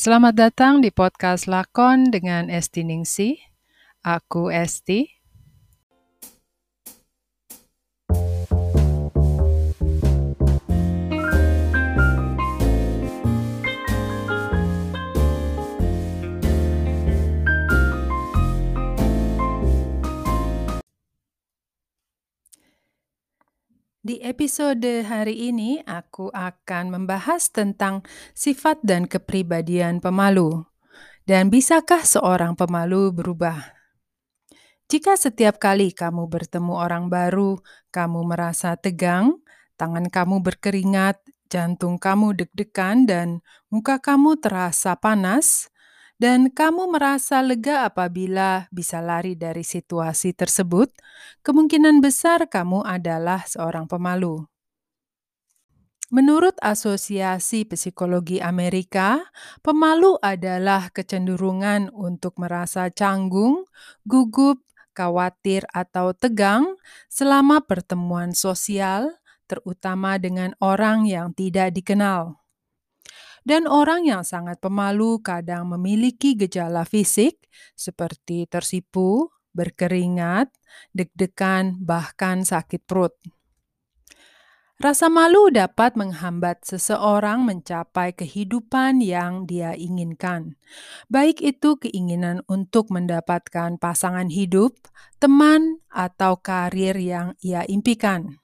[0.00, 3.36] Selamat datang di podcast Lakon dengan Esti Ningsi.
[4.00, 5.19] Aku Esti.
[24.10, 28.02] Di episode hari ini, aku akan membahas tentang
[28.34, 30.66] sifat dan kepribadian pemalu.
[31.22, 33.70] Dan bisakah seorang pemalu berubah?
[34.90, 37.62] Jika setiap kali kamu bertemu orang baru,
[37.94, 39.38] kamu merasa tegang,
[39.78, 45.69] tangan kamu berkeringat, jantung kamu deg-degan, dan muka kamu terasa panas,
[46.20, 50.92] dan kamu merasa lega apabila bisa lari dari situasi tersebut,
[51.40, 54.44] kemungkinan besar kamu adalah seorang pemalu.
[56.10, 59.22] Menurut Asosiasi Psikologi Amerika,
[59.64, 63.64] pemalu adalah kecenderungan untuk merasa canggung,
[64.04, 64.60] gugup,
[64.92, 69.08] khawatir, atau tegang selama pertemuan sosial,
[69.46, 72.39] terutama dengan orang yang tidak dikenal.
[73.44, 77.40] Dan orang yang sangat pemalu kadang memiliki gejala fisik
[77.72, 80.52] seperti tersipu, berkeringat,
[80.94, 83.16] deg-degan, bahkan sakit perut.
[84.80, 90.56] Rasa malu dapat menghambat seseorang mencapai kehidupan yang dia inginkan,
[91.12, 94.72] baik itu keinginan untuk mendapatkan pasangan hidup,
[95.20, 98.39] teman, atau karir yang ia impikan.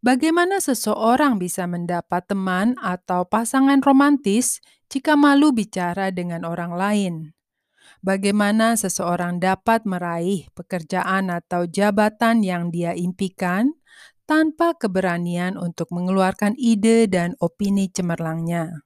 [0.00, 7.14] Bagaimana seseorang bisa mendapat teman atau pasangan romantis jika malu bicara dengan orang lain?
[8.00, 13.76] Bagaimana seseorang dapat meraih pekerjaan atau jabatan yang dia impikan
[14.24, 18.80] tanpa keberanian untuk mengeluarkan ide dan opini cemerlangnya?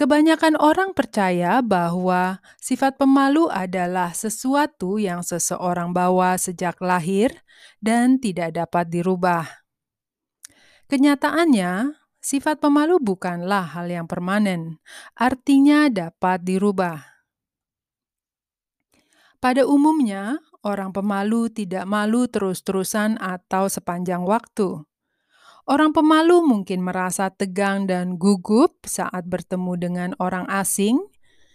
[0.00, 7.36] Kebanyakan orang percaya bahwa sifat pemalu adalah sesuatu yang seseorang bawa sejak lahir
[7.84, 9.44] dan tidak dapat dirubah.
[10.88, 14.80] Kenyataannya, sifat pemalu bukanlah hal yang permanen,
[15.12, 17.04] artinya dapat dirubah.
[19.36, 24.80] Pada umumnya, orang pemalu tidak malu terus-terusan atau sepanjang waktu.
[25.70, 30.98] Orang pemalu mungkin merasa tegang dan gugup saat bertemu dengan orang asing,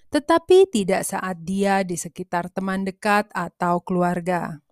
[0.07, 4.63] tetapi tidak saat dia di sekitar teman dekat atau keluarga.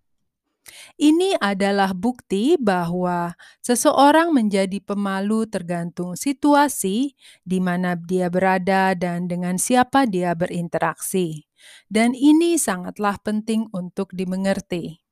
[0.96, 7.12] Ini adalah bukti bahwa seseorang menjadi pemalu tergantung situasi
[7.44, 11.44] di mana dia berada dan dengan siapa dia berinteraksi.
[11.92, 15.03] Dan ini sangatlah penting untuk dimengerti.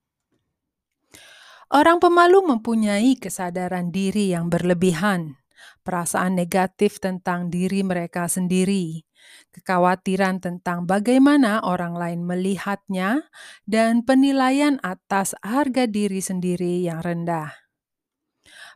[1.72, 5.40] Orang pemalu mempunyai kesadaran diri yang berlebihan,
[5.88, 9.08] perasaan negatif tentang diri mereka sendiri,
[9.56, 13.24] kekhawatiran tentang bagaimana orang lain melihatnya,
[13.64, 17.56] dan penilaian atas harga diri sendiri yang rendah.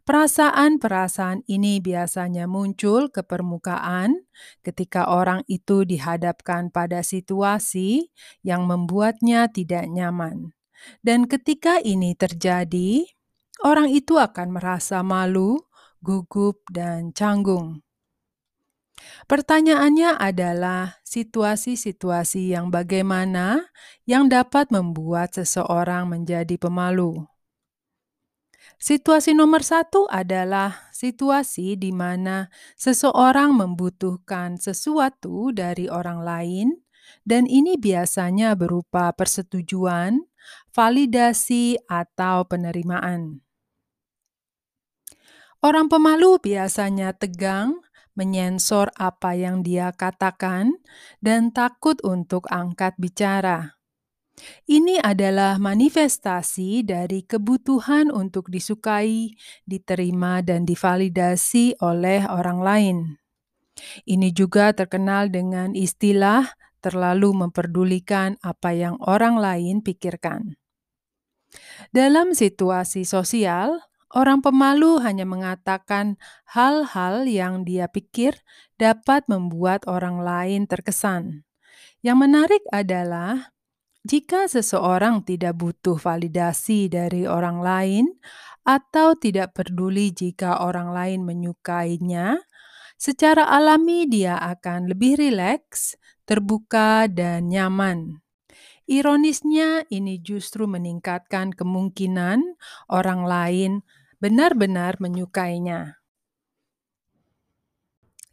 [0.08, 4.24] Perasaan-perasaan ini biasanya muncul ke permukaan
[4.64, 8.08] ketika orang itu dihadapkan pada situasi
[8.40, 10.56] yang membuatnya tidak nyaman
[11.02, 13.06] dan ketika ini terjadi,
[13.64, 15.62] orang itu akan merasa malu,
[16.04, 17.86] gugup, dan canggung.
[19.28, 23.68] Pertanyaannya adalah situasi-situasi yang bagaimana
[24.08, 27.28] yang dapat membuat seseorang menjadi pemalu.
[28.76, 36.68] Situasi nomor satu adalah situasi di mana seseorang membutuhkan sesuatu dari orang lain,
[37.24, 40.22] dan ini biasanya berupa persetujuan,
[40.74, 43.46] validasi, atau penerimaan.
[45.66, 47.82] Orang pemalu biasanya tegang,
[48.14, 50.78] menyensor apa yang dia katakan,
[51.20, 53.76] dan takut untuk angkat bicara.
[54.68, 59.32] Ini adalah manifestasi dari kebutuhan untuk disukai,
[59.64, 62.98] diterima, dan divalidasi oleh orang lain.
[64.04, 66.52] Ini juga terkenal dengan istilah
[66.86, 70.54] terlalu memperdulikan apa yang orang lain pikirkan.
[71.90, 73.82] Dalam situasi sosial,
[74.14, 76.22] orang pemalu hanya mengatakan
[76.54, 78.38] hal-hal yang dia pikir
[78.78, 81.48] dapat membuat orang lain terkesan.
[82.06, 83.56] Yang menarik adalah
[84.06, 88.06] jika seseorang tidak butuh validasi dari orang lain
[88.62, 92.38] atau tidak peduli jika orang lain menyukainya,
[93.02, 98.22] secara alami dia akan lebih rileks terbuka, dan nyaman.
[98.86, 103.72] Ironisnya, ini justru meningkatkan kemungkinan orang lain
[104.22, 106.02] benar-benar menyukainya.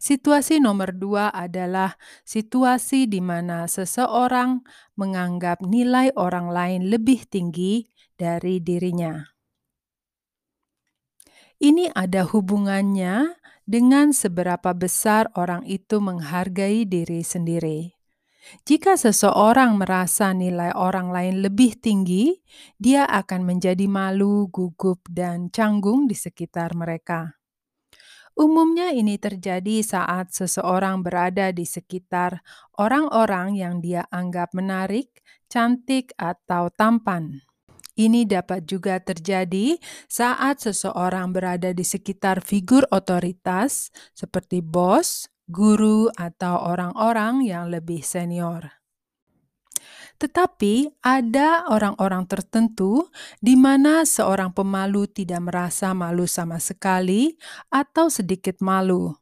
[0.03, 1.95] Situasi nomor dua adalah
[2.27, 4.67] situasi di mana seseorang
[4.99, 7.87] menganggap nilai orang lain lebih tinggi
[8.19, 9.23] dari dirinya.
[11.63, 13.39] Ini ada hubungannya
[13.73, 17.97] dengan seberapa besar orang itu menghargai diri sendiri.
[18.69, 22.37] Jika seseorang merasa nilai orang lain lebih tinggi,
[22.77, 27.41] dia akan menjadi malu, gugup, dan canggung di sekitar mereka.
[28.37, 32.45] Umumnya, ini terjadi saat seseorang berada di sekitar
[32.77, 37.41] orang-orang yang dia anggap menarik, cantik, atau tampan.
[37.93, 39.77] Ini dapat juga terjadi
[40.09, 48.81] saat seseorang berada di sekitar figur otoritas, seperti bos, guru, atau orang-orang yang lebih senior.
[50.17, 53.13] Tetapi ada orang-orang tertentu
[53.45, 57.37] di mana seorang pemalu tidak merasa malu sama sekali
[57.69, 59.13] atau sedikit malu.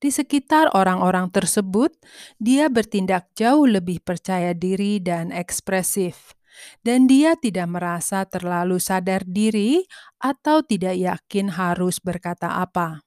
[0.00, 1.92] Di sekitar orang-orang tersebut,
[2.40, 6.36] dia bertindak jauh lebih percaya diri dan ekspresif
[6.82, 9.84] dan dia tidak merasa terlalu sadar diri
[10.20, 13.04] atau tidak yakin harus berkata apa.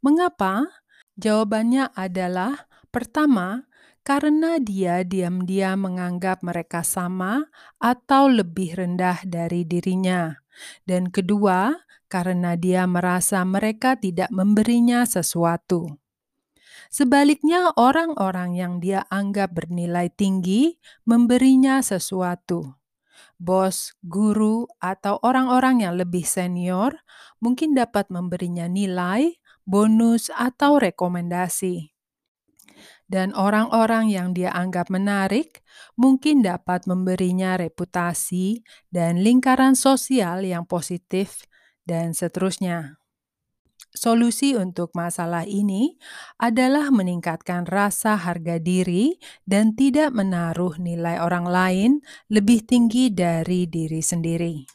[0.00, 0.68] Mengapa?
[1.16, 3.64] Jawabannya adalah: pertama,
[4.06, 7.48] karena dia diam-diam menganggap mereka sama
[7.82, 10.36] atau lebih rendah dari dirinya,
[10.84, 11.74] dan kedua,
[12.06, 15.98] karena dia merasa mereka tidak memberinya sesuatu.
[16.96, 22.80] Sebaliknya, orang-orang yang dia anggap bernilai tinggi memberinya sesuatu.
[23.36, 26.96] Bos, guru, atau orang-orang yang lebih senior
[27.36, 29.36] mungkin dapat memberinya nilai,
[29.68, 31.92] bonus, atau rekomendasi.
[33.04, 35.60] Dan orang-orang yang dia anggap menarik
[36.00, 41.44] mungkin dapat memberinya reputasi dan lingkaran sosial yang positif,
[41.84, 42.96] dan seterusnya.
[43.96, 45.96] Solusi untuk masalah ini
[46.36, 49.16] adalah meningkatkan rasa harga diri
[49.48, 51.90] dan tidak menaruh nilai orang lain
[52.28, 54.68] lebih tinggi dari diri sendiri.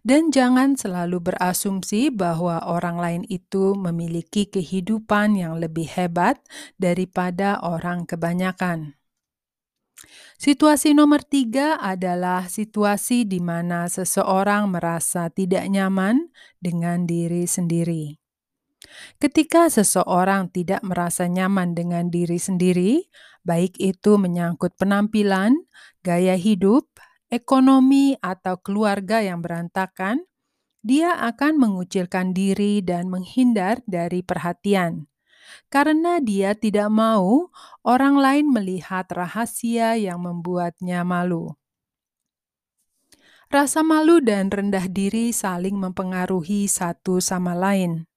[0.00, 6.40] Dan jangan selalu berasumsi bahwa orang lain itu memiliki kehidupan yang lebih hebat
[6.80, 8.96] daripada orang kebanyakan.
[10.40, 18.21] Situasi nomor tiga adalah situasi di mana seseorang merasa tidak nyaman dengan diri sendiri.
[19.16, 23.06] Ketika seseorang tidak merasa nyaman dengan diri sendiri,
[23.42, 25.56] baik itu menyangkut penampilan,
[26.04, 26.88] gaya hidup,
[27.32, 30.24] ekonomi, atau keluarga yang berantakan,
[30.82, 35.12] dia akan mengucilkan diri dan menghindar dari perhatian
[35.68, 37.50] karena dia tidak mau
[37.84, 41.54] orang lain melihat rahasia yang membuatnya malu.
[43.52, 48.08] Rasa malu dan rendah diri saling mempengaruhi satu sama lain.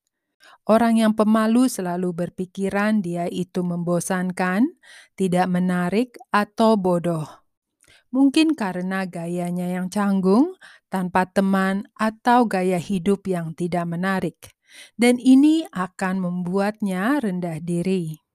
[0.66, 4.66] Orang yang pemalu selalu berpikiran dia itu membosankan,
[5.14, 7.46] tidak menarik, atau bodoh.
[8.10, 10.58] Mungkin karena gayanya yang canggung,
[10.90, 14.58] tanpa teman, atau gaya hidup yang tidak menarik,
[14.98, 18.26] dan ini akan membuatnya rendah diri.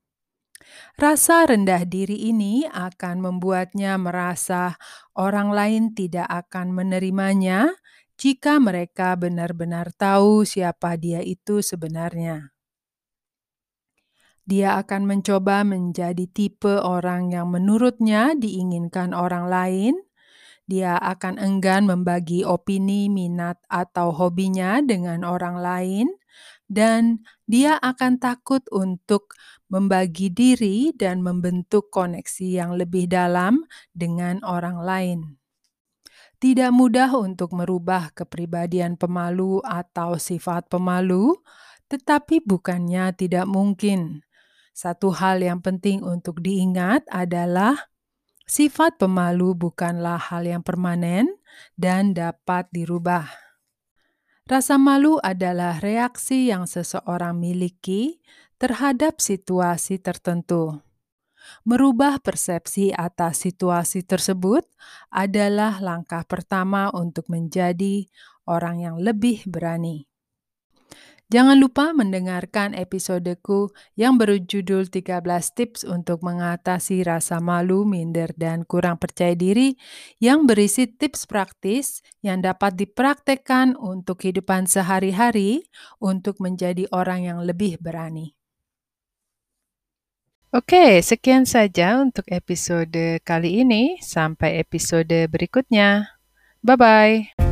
[0.94, 4.78] Rasa rendah diri ini akan membuatnya merasa
[5.18, 7.74] orang lain tidak akan menerimanya
[8.20, 12.52] jika mereka benar-benar tahu siapa dia itu sebenarnya.
[14.44, 19.94] Dia akan mencoba menjadi tipe orang yang menurutnya diinginkan orang lain.
[20.68, 26.06] Dia akan enggan membagi opini, minat, atau hobinya dengan orang lain,
[26.68, 29.34] dan dia akan takut untuk
[29.72, 33.66] membagi diri dan membentuk koneksi yang lebih dalam
[33.96, 35.39] dengan orang lain.
[36.40, 41.36] Tidak mudah untuk merubah kepribadian pemalu atau sifat pemalu,
[41.92, 44.24] tetapi bukannya tidak mungkin.
[44.72, 47.92] Satu hal yang penting untuk diingat adalah
[48.48, 51.28] sifat pemalu bukanlah hal yang permanen
[51.76, 53.28] dan dapat dirubah.
[54.48, 58.24] Rasa malu adalah reaksi yang seseorang miliki
[58.56, 60.80] terhadap situasi tertentu.
[61.64, 64.64] Merubah persepsi atas situasi tersebut
[65.12, 68.08] adalah langkah pertama untuk menjadi
[68.48, 70.10] orang yang lebih berani.
[71.30, 75.22] Jangan lupa mendengarkan episodeku yang berjudul 13
[75.54, 79.78] tips untuk mengatasi rasa malu, minder, dan kurang percaya diri
[80.18, 85.70] yang berisi tips praktis yang dapat dipraktekkan untuk kehidupan sehari-hari
[86.02, 88.39] untuk menjadi orang yang lebih berani.
[90.50, 94.02] Oke, sekian saja untuk episode kali ini.
[94.02, 96.18] Sampai episode berikutnya.
[96.66, 97.49] Bye bye.